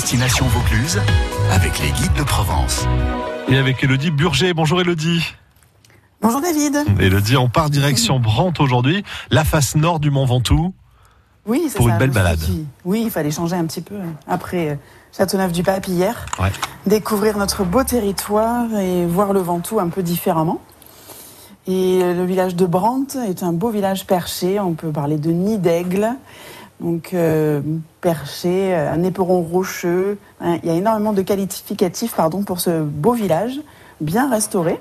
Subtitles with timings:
[0.00, 1.00] Destination Vaucluse
[1.50, 2.86] avec les guides de Provence.
[3.48, 4.54] Et avec Elodie Burger.
[4.54, 5.24] Bonjour Elodie.
[6.22, 6.84] Bonjour David.
[7.00, 10.72] Elodie, on part direction Brantes aujourd'hui, la face nord du Mont Ventoux.
[11.46, 12.38] Oui, c'est Pour ça, une belle balade.
[12.84, 13.96] Oui, il fallait changer un petit peu
[14.28, 14.74] après euh,
[15.16, 16.26] Châteauneuf-du-Pape hier.
[16.38, 16.52] Ouais.
[16.86, 20.60] Découvrir notre beau territoire et voir le Ventoux un peu différemment.
[21.66, 24.60] Et euh, le village de Brantes est un beau village perché.
[24.60, 26.14] On peut parler de nid d'aigle.
[26.80, 27.60] Donc euh,
[28.00, 30.18] perché, euh, un éperon rocheux.
[30.40, 33.60] Hein, Il y a énormément de qualificatifs pardon, pour ce beau village,
[34.00, 34.80] bien restauré.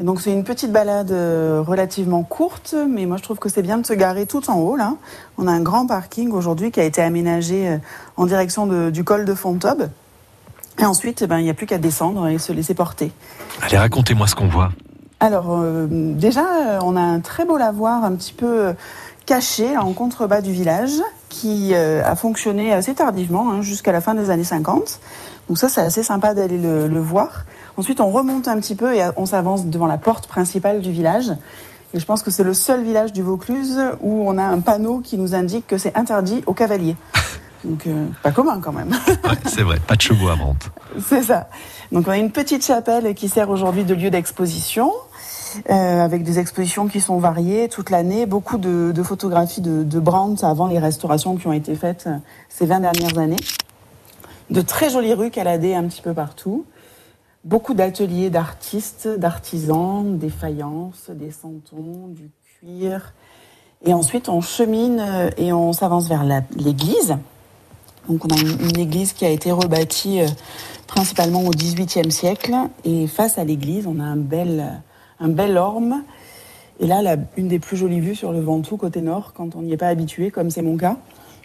[0.00, 3.62] Et donc c'est une petite balade euh, relativement courte, mais moi je trouve que c'est
[3.62, 4.94] bien de se garer tout en haut là.
[5.38, 7.78] On a un grand parking aujourd'hui qui a été aménagé
[8.16, 9.88] en direction de- du col de Fontaube.
[10.80, 13.10] Et ensuite, eh ben, il n'y a plus qu'à descendre et se laisser porter.
[13.62, 14.70] Allez, racontez-moi ce qu'on voit.
[15.18, 16.44] Alors euh, déjà,
[16.84, 18.74] on a un très beau lavoir un petit peu
[19.28, 24.14] caché en contrebas du village qui euh, a fonctionné assez tardivement, hein, jusqu'à la fin
[24.14, 25.00] des années 50.
[25.48, 27.44] Donc ça, c'est assez sympa d'aller le, le voir.
[27.76, 30.92] Ensuite, on remonte un petit peu et euh, on s'avance devant la porte principale du
[30.92, 31.30] village.
[31.92, 35.00] Et je pense que c'est le seul village du Vaucluse où on a un panneau
[35.00, 36.96] qui nous indique que c'est interdit aux cavaliers.
[37.64, 38.90] Donc, euh, pas commun quand même.
[39.28, 40.70] Ouais, c'est vrai, pas de chevaux à Brantes.
[41.06, 41.48] C'est ça.
[41.92, 44.90] Donc on a une petite chapelle qui sert aujourd'hui de lieu d'exposition,
[45.70, 50.44] euh, avec des expositions qui sont variées toute l'année, beaucoup de, photographies de, de Brandt
[50.44, 52.16] avant les restaurations qui ont été faites euh,
[52.48, 53.36] ces 20 dernières années.
[54.50, 56.64] De très jolies rues caladées un petit peu partout.
[57.44, 63.12] Beaucoup d'ateliers d'artistes, d'artisans, des faïences, des santons, du cuir.
[63.84, 66.24] Et ensuite, on chemine euh, et on s'avance vers
[66.56, 67.16] l'église.
[68.08, 70.20] Donc, on a une, église qui a été rebâtie
[70.86, 72.54] principalement au XVIIIe siècle.
[72.84, 74.80] Et face à l'église, on a un bel,
[75.20, 76.02] un bel orme.
[76.80, 79.72] Et là, une des plus jolies vues sur le Ventoux, côté nord, quand on n'y
[79.72, 80.96] est pas habitué, comme c'est mon cas.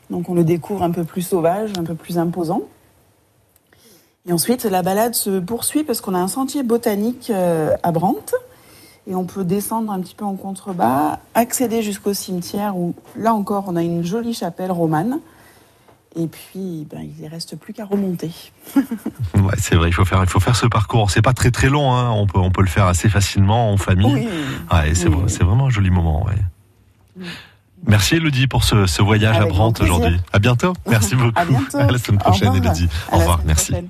[0.09, 2.61] Donc, on le découvre un peu plus sauvage, un peu plus imposant.
[4.27, 8.35] Et ensuite, la balade se poursuit parce qu'on a un sentier botanique euh, à Brantes.
[9.05, 13.66] Et on peut descendre un petit peu en contrebas, accéder jusqu'au cimetière où, là encore,
[13.67, 15.19] on a une jolie chapelle romane.
[16.16, 18.31] Et puis, ben, il ne reste plus qu'à remonter.
[19.35, 21.09] Ouais, c'est vrai, il faut faire, il faut faire ce parcours.
[21.12, 22.12] C'est pas très très long, hein.
[22.12, 24.13] on, peut, on peut le faire assez facilement en famille.
[24.13, 24.28] Oui.
[24.72, 25.24] Ouais, c'est Oui.
[25.28, 26.24] c'est vraiment un joli moment.
[26.25, 27.25] Ouais.
[27.85, 29.81] Merci Elodie pour ce, ce voyage à Avec plaisir.
[29.81, 30.19] aujourd'hui.
[30.31, 30.74] À bientôt.
[30.88, 31.31] Merci beaucoup.
[31.35, 31.78] À bientôt.
[31.79, 32.66] À la semaine Au prochaine revoir.
[32.74, 32.90] Elodie.
[33.12, 33.40] Au revoir.
[33.45, 33.72] Merci.
[33.72, 33.90] prochaine.